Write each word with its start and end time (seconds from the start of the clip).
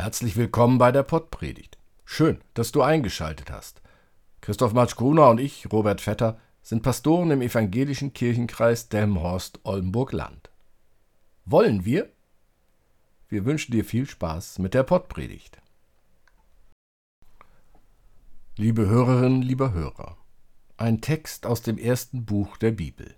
Herzlich 0.00 0.34
willkommen 0.36 0.78
bei 0.78 0.92
der 0.92 1.02
Pottpredigt. 1.02 1.76
Schön, 2.06 2.40
dass 2.54 2.72
du 2.72 2.80
eingeschaltet 2.80 3.50
hast. 3.50 3.82
Christoph 4.40 4.72
Matschgruna 4.72 5.28
und 5.28 5.38
ich, 5.38 5.70
Robert 5.70 6.00
Vetter, 6.00 6.40
sind 6.62 6.82
Pastoren 6.82 7.30
im 7.32 7.42
evangelischen 7.42 8.14
Kirchenkreis 8.14 8.88
Delmenhorst-Oldenburg-Land. 8.88 10.48
Wollen 11.44 11.84
wir? 11.84 12.10
Wir 13.28 13.44
wünschen 13.44 13.72
dir 13.72 13.84
viel 13.84 14.06
Spaß 14.06 14.58
mit 14.58 14.72
der 14.72 14.84
Pottpredigt. 14.84 15.60
Liebe 18.56 18.86
Hörerinnen, 18.86 19.42
lieber 19.42 19.74
Hörer, 19.74 20.16
ein 20.78 21.02
Text 21.02 21.44
aus 21.44 21.60
dem 21.60 21.76
ersten 21.76 22.24
Buch 22.24 22.56
der 22.56 22.70
Bibel. 22.70 23.16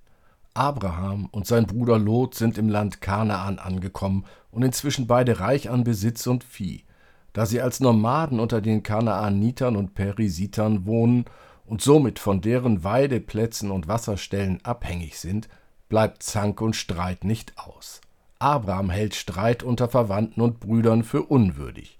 Abraham 0.54 1.26
und 1.32 1.46
sein 1.46 1.66
Bruder 1.66 1.98
Lot 1.98 2.34
sind 2.34 2.58
im 2.58 2.68
Land 2.68 3.00
Kanaan 3.00 3.58
angekommen 3.58 4.24
und 4.50 4.62
inzwischen 4.62 5.06
beide 5.06 5.40
reich 5.40 5.70
an 5.70 5.84
Besitz 5.84 6.26
und 6.26 6.44
Vieh. 6.44 6.84
Da 7.32 7.46
sie 7.46 7.62
als 7.62 7.80
Nomaden 7.80 8.38
unter 8.38 8.60
den 8.60 8.82
Kanaanitern 8.82 9.76
und 9.76 9.94
Perisitern 9.94 10.84
wohnen 10.84 11.24
und 11.64 11.80
somit 11.80 12.18
von 12.18 12.42
deren 12.42 12.84
Weideplätzen 12.84 13.70
und 13.70 13.88
Wasserstellen 13.88 14.62
abhängig 14.62 15.18
sind, 15.18 15.48
bleibt 15.88 16.22
Zank 16.22 16.60
und 16.60 16.76
Streit 16.76 17.24
nicht 17.24 17.58
aus. 17.58 18.02
Abraham 18.38 18.90
hält 18.90 19.14
Streit 19.14 19.62
unter 19.62 19.88
Verwandten 19.88 20.42
und 20.42 20.60
Brüdern 20.60 21.04
für 21.04 21.22
unwürdig. 21.22 21.98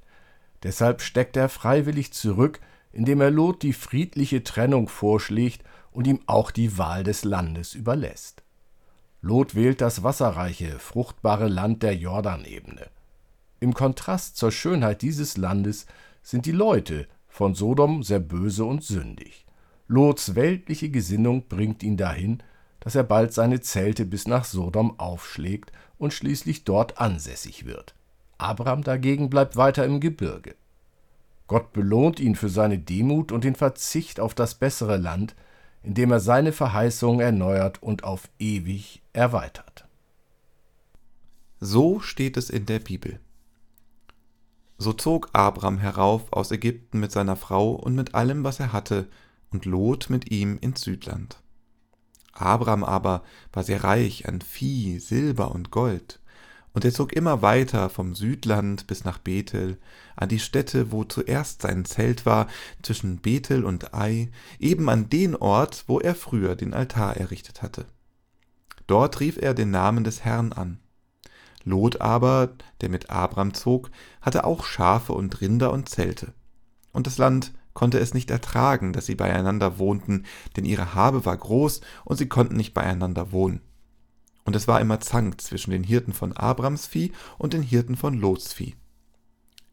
Deshalb 0.62 1.00
steckt 1.00 1.36
er 1.36 1.48
freiwillig 1.48 2.12
zurück, 2.12 2.61
indem 2.92 3.20
er 3.20 3.30
Lot 3.30 3.62
die 3.62 3.73
friedliche 3.73 4.45
Trennung 4.45 4.89
vorschlägt 4.89 5.62
und 5.92 6.06
ihm 6.06 6.20
auch 6.27 6.50
die 6.50 6.77
Wahl 6.78 7.05
des 7.05 7.25
Landes 7.25 7.75
überlässt. 7.75 8.42
Lot 9.25 9.55
wählt 9.55 9.81
das 9.81 10.03
wasserreiche, 10.03 10.81
fruchtbare 10.81 11.47
Land 11.47 11.84
der 11.84 11.95
Jordanebene. 11.95 12.89
Im 13.61 13.73
Kontrast 13.73 14.37
zur 14.37 14.51
Schönheit 14.51 15.01
dieses 15.01 15.37
Landes 15.37 15.87
sind 16.25 16.45
die 16.45 16.53
Leute 16.53 17.06
von 17.29 17.55
Sodom 17.55 18.03
sehr 18.03 18.19
böse 18.19 18.64
und 18.64 18.83
sündig. 18.83 19.47
Lots 19.87 20.34
weltliche 20.34 20.91
Gesinnung 20.91 21.47
bringt 21.48 21.84
ihn 21.84 21.97
dahin, 21.97 22.42
dass 22.81 22.97
er 22.97 23.05
bald 23.05 23.33
seine 23.33 23.61
Zelte 23.61 24.05
bis 24.06 24.27
nach 24.27 24.45
Sodom 24.45 24.98
aufschlägt 24.98 25.70
und 25.98 26.12
schließlich 26.12 26.64
dort 26.64 26.98
ansässig 26.98 27.64
wird. 27.64 27.95
Abraham 28.39 28.83
dagegen 28.83 29.31
bleibt 29.31 29.57
weiter 29.57 29.84
im 29.84 30.01
Gebirge. 30.01 30.57
Gott 31.47 31.73
belohnt 31.73 32.19
ihn 32.19 32.34
für 32.34 32.48
seine 32.48 32.79
Demut 32.79 33.31
und 33.31 33.45
den 33.45 33.55
Verzicht 33.55 34.19
auf 34.19 34.34
das 34.34 34.57
bessere 34.57 34.97
Land, 34.97 35.36
indem 35.83 36.12
er 36.12 36.20
seine 36.20 36.52
Verheißung 36.52 37.20
erneuert 37.20 37.83
und 37.83 38.05
auf 38.05 38.28
ewig 38.38 39.02
erweitert. 39.12 39.86
So 41.61 42.00
steht 42.00 42.36
es 42.36 42.50
in 42.50 42.66
der 42.66 42.78
Bibel. 42.78 43.20
So 44.78 44.92
zog 44.92 45.28
Abram 45.33 45.78
herauf 45.78 46.33
aus 46.33 46.50
Ägypten 46.50 46.98
mit 46.98 47.12
seiner 47.12 47.36
Frau 47.36 47.72
und 47.72 47.94
mit 47.94 48.14
allem, 48.14 48.42
was 48.42 48.58
er 48.58 48.72
hatte, 48.72 49.08
und 49.50 49.64
Lot 49.64 50.11
mit 50.11 50.30
ihm 50.30 50.58
ins 50.61 50.80
Südland. 50.80 51.41
Abram 52.33 52.83
aber 52.83 53.22
war 53.52 53.62
sehr 53.62 53.84
reich 53.84 54.27
an 54.27 54.41
Vieh, 54.41 54.98
Silber 54.98 55.52
und 55.52 55.70
Gold. 55.70 56.20
Und 56.75 56.84
er 56.84 56.92
zog 56.92 57.12
immer 57.12 57.42
weiter 57.42 57.91
vom 57.91 58.14
Südland 58.14 58.86
bis 58.86 59.05
nach 59.05 59.19
Bethel, 59.19 59.79
an 60.17 60.29
die 60.29 60.39
Stätte, 60.39 60.91
wo 60.91 61.05
zuerst 61.05 61.63
sein 61.63 61.85
Zelt 61.85 62.24
war, 62.24 62.46
zwischen 62.83 63.19
Bethel 63.19 63.64
und 63.64 63.92
Ai, 63.92 64.30
eben 64.58 64.89
an 64.89 65.11
den 65.11 65.36
Ort, 65.36 65.85
wo 65.86 66.01
er 66.01 66.14
früher 66.14 66.57
den 66.57 66.73
Altar 66.73 67.17
errichtet 67.17 67.63
hatte. 67.63 67.85
Dort 68.86 69.20
rief 69.20 69.36
er 69.36 69.55
den 69.55 69.70
Namen 69.70 70.05
des 70.05 70.24
Herrn 70.24 70.52
an. 70.52 70.79
Lot 71.64 72.01
aber, 72.01 72.55
der 72.80 72.89
mit 72.89 73.11
Abram 73.11 73.55
zog, 73.55 73.91
hatte 74.20 74.45
auch 74.45 74.64
Schafe 74.64 75.13
und 75.13 75.41
Rinder 75.41 75.73
und 75.73 75.89
Zelte. 75.89 76.33
Und 76.92 77.07
das 77.07 77.19
Land 77.19 77.52
konnte 77.75 77.98
es 77.98 78.14
nicht 78.14 78.30
ertragen, 78.30 78.92
dass 78.92 79.07
sie 79.07 79.14
beieinander 79.14 79.79
wohnten, 79.79 80.25
denn 80.57 80.64
ihre 80.64 80.95
Habe 80.95 81.25
war 81.25 81.36
groß 81.36 81.80
und 82.05 82.17
sie 82.17 82.29
konnten 82.29 82.57
nicht 82.57 82.75
beieinander 82.75 83.33
wohnen. 83.33 83.61
Und 84.45 84.57
es 84.57 84.67
war 84.67 84.80
immer 84.80 85.01
Zank 85.01 85.41
zwischen 85.41 85.70
den 85.70 85.85
Hirten 85.85 86.13
von 86.13 86.33
Abrams 86.33 86.86
Vieh 86.86 87.13
und 87.39 87.53
den 87.53 87.63
Hirten 87.63 87.97
von 87.97 88.14
Lots 88.14 88.53
Vieh. 88.53 88.75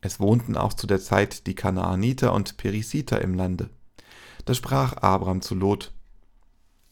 Es 0.01 0.19
wohnten 0.19 0.55
auch 0.55 0.73
zu 0.73 0.87
der 0.87 0.99
Zeit 0.99 1.47
die 1.47 1.55
Kanaaniter 1.55 2.33
und 2.33 2.57
Perisiter 2.57 3.21
im 3.21 3.33
Lande. 3.33 3.69
Da 4.45 4.53
sprach 4.53 4.93
Abram 4.93 5.41
zu 5.41 5.55
Lot, 5.55 5.91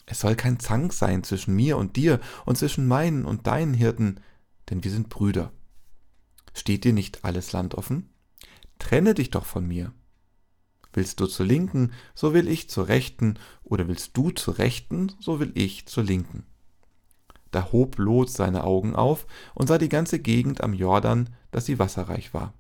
Es 0.06 0.20
soll 0.20 0.36
kein 0.36 0.60
Zank 0.60 0.94
sein 0.94 1.24
zwischen 1.24 1.56
mir 1.56 1.78
und 1.78 1.96
dir 1.96 2.20
und 2.46 2.58
zwischen 2.58 2.88
meinen 2.88 3.26
und 3.26 3.48
deinen 3.48 3.74
Hirten, 3.74 4.20
denn 4.70 4.84
wir 4.84 4.92
sind 4.92 5.10
Brüder. 5.10 5.52
Steht 6.54 6.84
dir 6.84 6.94
nicht 6.94 7.24
alles 7.24 7.52
Land 7.52 7.76
offen? 7.76 8.10
Trenne 8.80 9.14
dich 9.14 9.30
doch 9.30 9.46
von 9.46 9.68
mir. 9.68 9.94
Willst 10.94 11.20
du 11.20 11.28
zur 11.28 11.46
Linken, 11.46 11.92
so 12.16 12.34
will 12.34 12.48
ich 12.48 12.70
zur 12.70 12.88
Rechten, 12.88 13.38
oder 13.64 13.88
willst 13.88 14.18
du 14.18 14.32
zur 14.32 14.58
Rechten, 14.58 15.12
so 15.20 15.40
will 15.40 15.52
ich 15.54 15.86
zur 15.86 16.04
Linken. 16.04 16.44
Da 17.52 17.72
hob 17.72 17.98
Lot 17.98 18.30
seine 18.30 18.64
Augen 18.64 18.96
auf 18.96 19.26
und 19.54 19.68
sah 19.68 19.78
die 19.78 19.90
ganze 19.90 20.20
Gegend 20.20 20.62
am 20.62 20.74
Jordan, 20.74 21.30
dass 21.52 21.66
sie 21.66 21.80
wasserreich 21.80 22.34
war. 22.34 22.54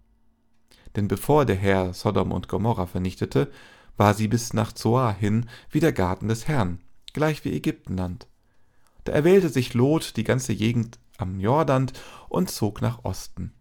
Denn 0.95 1.07
bevor 1.07 1.45
der 1.45 1.55
Herr 1.55 1.93
Sodom 1.93 2.31
und 2.31 2.47
Gomorra 2.47 2.85
vernichtete, 2.85 3.51
war 3.97 4.13
sie 4.13 4.27
bis 4.27 4.53
nach 4.53 4.71
Zoar 4.71 5.13
hin 5.13 5.47
wie 5.69 5.79
der 5.79 5.93
Garten 5.93 6.27
des 6.27 6.47
Herrn, 6.47 6.79
gleich 7.13 7.43
wie 7.45 7.53
Ägyptenland. 7.53 8.27
Da 9.03 9.13
erwählte 9.13 9.49
sich 9.49 9.73
Lot 9.73 10.17
die 10.17 10.23
ganze 10.23 10.55
Gegend 10.55 10.99
am 11.17 11.39
Jordan 11.39 11.91
und 12.29 12.49
zog 12.49 12.81
nach 12.81 13.03
Osten. 13.03 13.53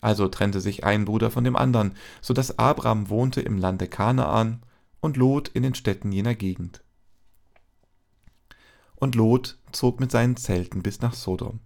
Also 0.00 0.28
trennte 0.28 0.60
sich 0.60 0.84
ein 0.84 1.04
Bruder 1.04 1.30
von 1.30 1.44
dem 1.44 1.56
anderen, 1.56 1.94
so 2.20 2.34
dass 2.34 2.58
Abraham 2.58 3.10
wohnte 3.10 3.40
im 3.40 3.58
Lande 3.58 3.86
Kanaan 3.86 4.62
und 5.00 5.16
Lot 5.16 5.48
in 5.48 5.62
den 5.62 5.74
Städten 5.74 6.10
jener 6.10 6.34
Gegend 6.34 6.82
und 9.00 9.14
Lot 9.16 9.58
zog 9.72 10.00
mit 10.00 10.10
seinen 10.10 10.36
Zelten 10.36 10.82
bis 10.82 11.00
nach 11.00 11.14
Sodom. 11.14 11.60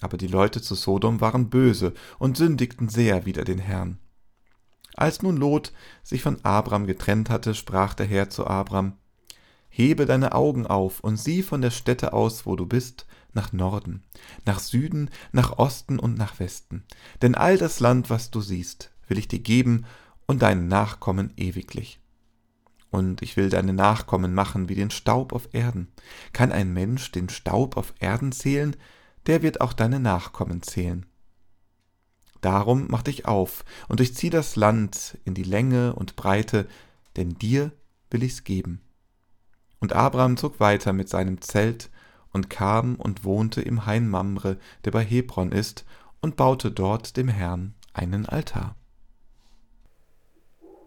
Aber 0.00 0.16
die 0.16 0.26
Leute 0.26 0.60
zu 0.60 0.74
Sodom 0.74 1.20
waren 1.20 1.50
böse 1.50 1.94
und 2.18 2.36
sündigten 2.36 2.88
sehr 2.88 3.26
wider 3.26 3.44
den 3.44 3.58
Herrn. 3.58 3.98
Als 4.96 5.22
nun 5.22 5.36
Lot 5.36 5.72
sich 6.02 6.22
von 6.22 6.44
Abram 6.44 6.86
getrennt 6.86 7.30
hatte, 7.30 7.54
sprach 7.54 7.94
der 7.94 8.06
Herr 8.06 8.30
zu 8.30 8.46
Abram, 8.46 8.94
Hebe 9.68 10.06
deine 10.06 10.32
Augen 10.32 10.66
auf 10.66 11.00
und 11.00 11.16
sieh 11.16 11.42
von 11.42 11.60
der 11.60 11.70
Stätte 11.70 12.12
aus, 12.12 12.46
wo 12.46 12.54
du 12.54 12.64
bist, 12.64 13.06
nach 13.32 13.52
Norden, 13.52 14.04
nach 14.44 14.60
Süden, 14.60 15.10
nach 15.32 15.58
Osten 15.58 15.98
und 15.98 16.16
nach 16.16 16.38
Westen. 16.38 16.84
Denn 17.22 17.34
all 17.34 17.58
das 17.58 17.80
Land, 17.80 18.08
was 18.08 18.30
du 18.30 18.40
siehst, 18.40 18.92
will 19.08 19.18
ich 19.18 19.26
dir 19.26 19.40
geben 19.40 19.84
und 20.26 20.42
deinen 20.42 20.68
Nachkommen 20.68 21.32
ewiglich 21.36 22.00
und 22.94 23.22
ich 23.22 23.36
will 23.36 23.50
deine 23.50 23.72
Nachkommen 23.72 24.34
machen 24.34 24.68
wie 24.68 24.76
den 24.76 24.92
Staub 24.92 25.32
auf 25.32 25.48
Erden. 25.52 25.88
Kann 26.32 26.52
ein 26.52 26.72
Mensch 26.72 27.10
den 27.10 27.28
Staub 27.28 27.76
auf 27.76 27.92
Erden 27.98 28.30
zählen, 28.30 28.76
der 29.26 29.42
wird 29.42 29.60
auch 29.60 29.72
deine 29.72 29.98
Nachkommen 29.98 30.62
zählen. 30.62 31.04
Darum 32.40 32.86
mach 32.88 33.02
dich 33.02 33.26
auf 33.26 33.64
und 33.88 33.98
durchzieh 33.98 34.30
das 34.30 34.54
Land 34.54 35.18
in 35.24 35.34
die 35.34 35.42
Länge 35.42 35.94
und 35.94 36.14
Breite, 36.14 36.68
denn 37.16 37.30
dir 37.30 37.72
will 38.10 38.22
ich's 38.22 38.44
geben. 38.44 38.80
Und 39.80 39.92
Abraham 39.92 40.36
zog 40.36 40.60
weiter 40.60 40.92
mit 40.92 41.08
seinem 41.08 41.40
Zelt 41.40 41.90
und 42.30 42.48
kam 42.48 42.94
und 42.94 43.24
wohnte 43.24 43.60
im 43.60 43.86
Hain 43.86 44.08
Mamre, 44.08 44.56
der 44.84 44.92
bei 44.92 45.04
Hebron 45.04 45.50
ist, 45.50 45.84
und 46.20 46.36
baute 46.36 46.70
dort 46.70 47.16
dem 47.16 47.26
Herrn 47.26 47.74
einen 47.92 48.24
Altar. 48.24 48.76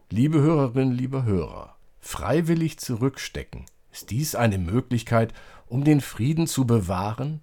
Liebe 0.09 0.39
Hörerinnen, 0.39 0.93
liebe 0.93 1.23
Hörer, 1.25 1.76
freiwillig 2.07 2.79
zurückstecken. 2.79 3.65
Ist 3.91 4.11
dies 4.11 4.33
eine 4.33 4.57
Möglichkeit, 4.57 5.33
um 5.67 5.83
den 5.83 5.99
Frieden 5.99 6.47
zu 6.47 6.65
bewahren? 6.65 7.41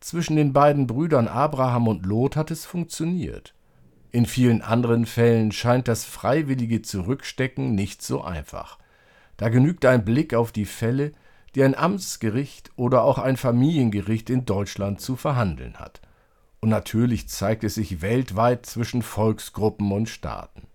Zwischen 0.00 0.34
den 0.34 0.52
beiden 0.52 0.88
Brüdern 0.88 1.28
Abraham 1.28 1.86
und 1.86 2.04
Lot 2.04 2.34
hat 2.34 2.50
es 2.50 2.66
funktioniert. 2.66 3.54
In 4.10 4.26
vielen 4.26 4.60
anderen 4.60 5.06
Fällen 5.06 5.52
scheint 5.52 5.86
das 5.86 6.04
freiwillige 6.04 6.82
Zurückstecken 6.82 7.74
nicht 7.76 8.02
so 8.02 8.22
einfach. 8.22 8.78
Da 9.36 9.48
genügt 9.48 9.86
ein 9.86 10.04
Blick 10.04 10.34
auf 10.34 10.50
die 10.50 10.66
Fälle, 10.66 11.12
die 11.54 11.62
ein 11.62 11.76
Amtsgericht 11.76 12.72
oder 12.74 13.04
auch 13.04 13.18
ein 13.18 13.36
Familiengericht 13.36 14.30
in 14.30 14.44
Deutschland 14.44 15.00
zu 15.00 15.14
verhandeln 15.14 15.76
hat. 15.76 16.00
Und 16.60 16.70
natürlich 16.70 17.28
zeigt 17.28 17.62
es 17.62 17.76
sich 17.76 18.02
weltweit 18.02 18.66
zwischen 18.66 19.02
Volksgruppen 19.02 19.92
und 19.92 20.08
Staaten. 20.08 20.66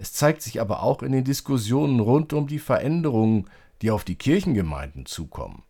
Es 0.00 0.14
zeigt 0.14 0.40
sich 0.40 0.62
aber 0.62 0.82
auch 0.82 1.02
in 1.02 1.12
den 1.12 1.24
Diskussionen 1.24 2.00
rund 2.00 2.32
um 2.32 2.46
die 2.46 2.58
Veränderungen, 2.58 3.50
die 3.82 3.90
auf 3.90 4.02
die 4.02 4.14
Kirchengemeinden 4.14 5.04
zukommen. 5.04 5.62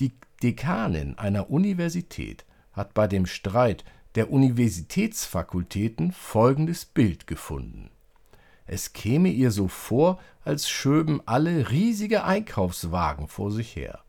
Die 0.00 0.12
Dekanin 0.42 1.16
einer 1.16 1.48
Universität 1.48 2.44
hat 2.72 2.94
bei 2.94 3.06
dem 3.06 3.26
Streit 3.26 3.84
der 4.16 4.32
Universitätsfakultäten 4.32 6.10
folgendes 6.10 6.84
Bild 6.84 7.28
gefunden. 7.28 7.90
Es 8.66 8.92
käme 8.92 9.28
ihr 9.28 9.52
so 9.52 9.68
vor, 9.68 10.18
als 10.44 10.68
schöben 10.68 11.20
alle 11.26 11.70
riesige 11.70 12.24
Einkaufswagen 12.24 13.28
vor 13.28 13.52
sich 13.52 13.76
her 13.76 14.00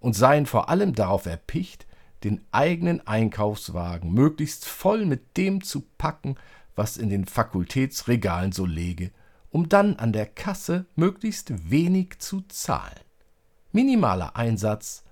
und 0.00 0.12
seien 0.12 0.44
vor 0.44 0.68
allem 0.68 0.94
darauf 0.94 1.24
erpicht, 1.24 1.86
den 2.24 2.44
eigenen 2.52 3.06
Einkaufswagen 3.06 4.12
möglichst 4.12 4.66
voll 4.66 5.06
mit 5.06 5.38
dem 5.38 5.64
zu 5.64 5.80
packen, 5.96 6.36
was 6.76 6.96
in 6.96 7.08
den 7.08 7.24
Fakultätsregalen 7.24 8.52
so 8.52 8.66
lege, 8.66 9.10
um 9.50 9.68
dann 9.68 9.96
an 9.96 10.12
der 10.12 10.26
Kasse 10.26 10.86
möglichst 10.96 11.70
wenig 11.70 12.18
zu 12.18 12.42
zahlen. 12.48 13.00
Minimaler 13.72 14.36
Einsatz, 14.36 15.04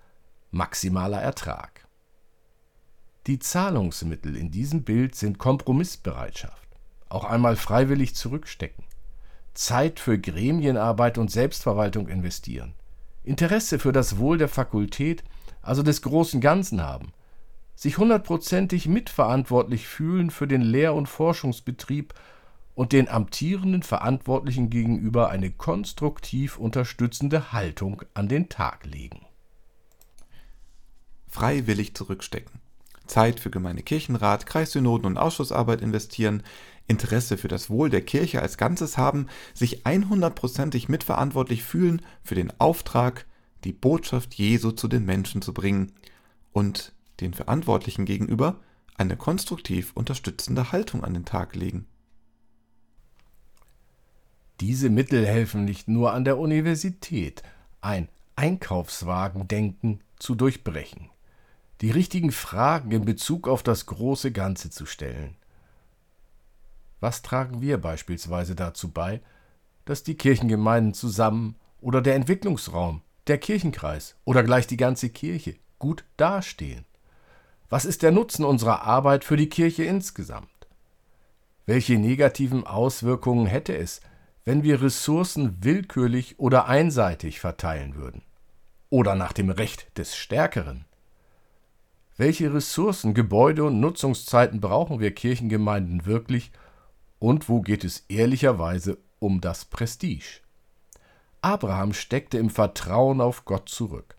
maximaler 0.50 1.20
Ertrag. 1.20 1.86
Die 3.26 3.38
Zahlungsmittel 3.38 4.36
in 4.36 4.50
diesem 4.50 4.82
Bild 4.82 5.14
sind 5.14 5.38
Kompromissbereitschaft, 5.38 6.68
auch 7.08 7.24
einmal 7.24 7.54
freiwillig 7.54 8.16
zurückstecken, 8.16 8.84
Zeit 9.54 10.00
für 10.00 10.18
Gremienarbeit 10.18 11.18
und 11.18 11.30
Selbstverwaltung 11.30 12.08
investieren, 12.08 12.74
Interesse 13.22 13.78
für 13.78 13.92
das 13.92 14.18
Wohl 14.18 14.38
der 14.38 14.48
Fakultät, 14.48 15.22
also 15.60 15.84
des 15.84 16.02
großen 16.02 16.40
Ganzen 16.40 16.82
haben, 16.82 17.12
sich 17.82 17.98
hundertprozentig 17.98 18.86
mitverantwortlich 18.86 19.88
fühlen 19.88 20.30
für 20.30 20.46
den 20.46 20.62
Lehr- 20.62 20.94
und 20.94 21.08
Forschungsbetrieb 21.08 22.14
und 22.76 22.92
den 22.92 23.08
amtierenden 23.08 23.82
Verantwortlichen 23.82 24.70
gegenüber 24.70 25.30
eine 25.30 25.50
konstruktiv 25.50 26.58
unterstützende 26.58 27.50
Haltung 27.50 28.02
an 28.14 28.28
den 28.28 28.48
Tag 28.48 28.86
legen. 28.86 29.26
Freiwillig 31.26 31.96
zurückstecken. 31.96 32.60
Zeit 33.08 33.40
für 33.40 33.50
Gemeindekirchenrat, 33.50 34.46
Kreissynoden 34.46 35.06
und 35.06 35.18
Ausschussarbeit 35.18 35.80
investieren, 35.80 36.44
Interesse 36.86 37.36
für 37.36 37.48
das 37.48 37.68
Wohl 37.68 37.90
der 37.90 38.02
Kirche 38.02 38.42
als 38.42 38.58
Ganzes 38.58 38.96
haben, 38.96 39.26
sich 39.54 39.84
100%ig 39.84 40.88
mitverantwortlich 40.88 41.64
fühlen 41.64 42.00
für 42.22 42.36
den 42.36 42.52
Auftrag, 42.60 43.26
die 43.64 43.72
Botschaft 43.72 44.34
Jesu 44.34 44.70
zu 44.70 44.86
den 44.86 45.04
Menschen 45.04 45.42
zu 45.42 45.52
bringen 45.52 45.90
und 46.52 46.92
den 47.22 47.34
Verantwortlichen 47.34 48.04
gegenüber 48.04 48.60
eine 48.96 49.16
konstruktiv 49.16 49.92
unterstützende 49.94 50.72
Haltung 50.72 51.02
an 51.04 51.14
den 51.14 51.24
Tag 51.24 51.54
legen. 51.54 51.86
Diese 54.60 54.90
Mittel 54.90 55.26
helfen 55.26 55.64
nicht 55.64 55.88
nur 55.88 56.12
an 56.12 56.24
der 56.24 56.38
Universität, 56.38 57.42
ein 57.80 58.08
Einkaufswagendenken 58.36 60.00
zu 60.18 60.34
durchbrechen, 60.34 61.10
die 61.80 61.90
richtigen 61.90 62.30
Fragen 62.30 62.92
in 62.92 63.04
Bezug 63.04 63.48
auf 63.48 63.62
das 63.62 63.86
große 63.86 64.30
Ganze 64.30 64.70
zu 64.70 64.86
stellen. 64.86 65.36
Was 67.00 67.22
tragen 67.22 67.60
wir 67.60 67.78
beispielsweise 67.78 68.54
dazu 68.54 68.92
bei, 68.92 69.20
dass 69.84 70.04
die 70.04 70.14
Kirchengemeinden 70.14 70.94
zusammen 70.94 71.56
oder 71.80 72.00
der 72.00 72.14
Entwicklungsraum, 72.14 73.02
der 73.26 73.38
Kirchenkreis 73.38 74.16
oder 74.24 74.44
gleich 74.44 74.68
die 74.68 74.76
ganze 74.76 75.08
Kirche 75.10 75.56
gut 75.80 76.04
dastehen? 76.16 76.84
Was 77.72 77.86
ist 77.86 78.02
der 78.02 78.12
Nutzen 78.12 78.44
unserer 78.44 78.82
Arbeit 78.82 79.24
für 79.24 79.38
die 79.38 79.48
Kirche 79.48 79.84
insgesamt? 79.84 80.68
Welche 81.64 81.94
negativen 81.94 82.66
Auswirkungen 82.66 83.46
hätte 83.46 83.74
es, 83.74 84.02
wenn 84.44 84.62
wir 84.62 84.82
Ressourcen 84.82 85.56
willkürlich 85.64 86.38
oder 86.38 86.66
einseitig 86.66 87.40
verteilen 87.40 87.94
würden? 87.94 88.24
Oder 88.90 89.14
nach 89.14 89.32
dem 89.32 89.48
Recht 89.48 89.96
des 89.96 90.14
Stärkeren? 90.14 90.84
Welche 92.18 92.52
Ressourcen, 92.52 93.14
Gebäude 93.14 93.64
und 93.64 93.80
Nutzungszeiten 93.80 94.60
brauchen 94.60 95.00
wir 95.00 95.14
Kirchengemeinden 95.14 96.04
wirklich 96.04 96.52
und 97.20 97.48
wo 97.48 97.62
geht 97.62 97.84
es 97.84 98.04
ehrlicherweise 98.10 98.98
um 99.18 99.40
das 99.40 99.64
Prestige? 99.64 100.42
Abraham 101.40 101.94
steckte 101.94 102.36
im 102.36 102.50
Vertrauen 102.50 103.22
auf 103.22 103.46
Gott 103.46 103.70
zurück. 103.70 104.14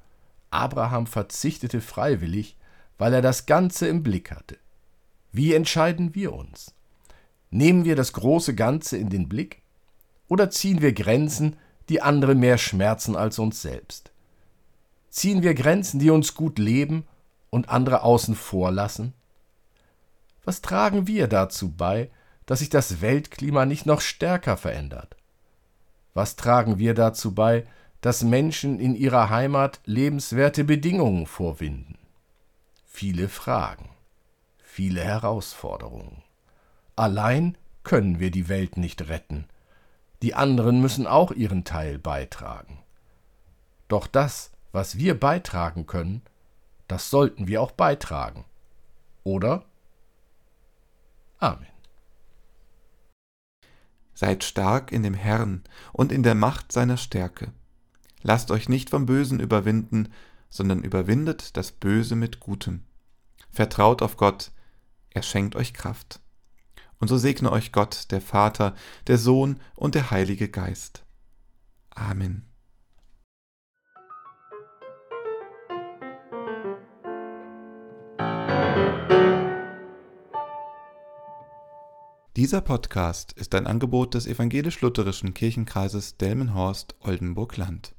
Abraham 0.50 1.06
verzichtete 1.06 1.82
freiwillig, 1.82 2.58
weil 3.04 3.16
er 3.16 3.22
das 3.22 3.46
Ganze 3.46 3.86
im 3.90 4.02
Blick 4.02 4.32
hatte. 4.32 4.56
Wie 5.34 5.54
entscheiden 5.54 6.16
wir 6.16 6.32
uns? 6.32 6.74
Nehmen 7.52 7.84
wir 7.84 7.98
das 7.98 8.14
große 8.14 8.56
Ganze 8.56 8.96
in 8.96 9.10
den 9.10 9.28
Blick 9.28 9.62
oder 10.30 10.50
ziehen 10.50 10.82
wir 10.82 10.94
Grenzen, 10.94 11.58
die 11.90 12.02
andere 12.02 12.34
mehr 12.34 12.58
schmerzen 12.58 13.18
als 13.18 13.40
uns 13.40 13.62
selbst? 13.62 14.14
Ziehen 15.10 15.44
wir 15.44 15.54
Grenzen, 15.54 16.00
die 16.00 16.12
uns 16.12 16.34
gut 16.34 16.58
leben 16.60 17.04
und 17.50 17.68
andere 17.68 18.04
außen 18.04 18.36
vor 18.36 18.72
lassen? 18.72 19.12
Was 20.46 20.62
tragen 20.62 21.06
wir 21.06 21.28
dazu 21.28 21.74
bei, 21.74 22.10
dass 22.46 22.60
sich 22.60 22.70
das 22.70 23.02
Weltklima 23.02 23.66
nicht 23.66 23.86
noch 23.86 24.00
stärker 24.00 24.56
verändert? 24.56 25.18
Was 26.14 26.38
tragen 26.38 26.80
wir 26.80 26.94
dazu 26.94 27.36
bei, 27.36 27.66
dass 28.00 28.24
Menschen 28.24 28.80
in 28.80 28.96
ihrer 28.96 29.30
Heimat 29.30 29.82
lebenswerte 29.84 30.64
Bedingungen 30.64 31.28
vorwinden? 31.28 31.98
Viele 32.94 33.28
Fragen, 33.28 33.90
viele 34.60 35.04
Herausforderungen. 35.04 36.22
Allein 36.96 37.58
können 37.82 38.20
wir 38.20 38.30
die 38.30 38.48
Welt 38.50 38.78
nicht 38.78 39.10
retten. 39.10 39.48
Die 40.22 40.36
anderen 40.36 40.80
müssen 40.80 41.08
auch 41.08 41.32
ihren 41.32 41.64
Teil 41.66 41.98
beitragen. 41.98 42.84
Doch 43.88 44.06
das, 44.06 44.52
was 44.72 44.98
wir 45.00 45.20
beitragen 45.20 45.88
können, 45.88 46.22
das 46.88 47.10
sollten 47.10 47.48
wir 47.48 47.64
auch 47.64 47.72
beitragen. 47.72 48.46
Oder? 49.24 49.66
Amen. 51.40 51.68
Seid 54.14 54.44
stark 54.44 54.92
in 54.92 55.02
dem 55.02 55.16
Herrn 55.16 55.64
und 55.94 56.12
in 56.12 56.22
der 56.22 56.36
Macht 56.36 56.72
seiner 56.72 56.98
Stärke. 56.98 57.52
Lasst 58.22 58.52
euch 58.52 58.70
nicht 58.70 58.92
vom 58.92 59.08
Bösen 59.08 59.40
überwinden, 59.40 60.14
sondern 60.54 60.84
überwindet 60.84 61.58
das 61.58 61.72
Böse 61.72 62.16
mit 62.16 62.40
Gutem. 62.40 62.84
Vertraut 63.50 64.04
auf 64.04 64.18
Gott, 64.18 64.52
er 65.10 65.24
schenkt 65.24 65.56
euch 65.56 65.74
Kraft. 65.74 66.20
Und 67.00 67.08
so 67.08 67.18
segne 67.18 67.52
euch 67.52 67.72
Gott, 67.72 68.12
der 68.12 68.22
Vater, 68.22 68.76
der 69.08 69.18
Sohn 69.18 69.60
und 69.76 69.96
der 69.96 70.12
Heilige 70.12 70.50
Geist. 70.50 71.04
Amen. 71.90 72.46
Dieser 82.36 82.62
Podcast 82.62 83.34
ist 83.34 83.56
ein 83.56 83.66
Angebot 83.66 84.14
des 84.14 84.28
evangelisch-lutherischen 84.28 85.34
Kirchenkreises 85.34 86.18
Delmenhorst-Oldenburg-Land. 86.18 87.96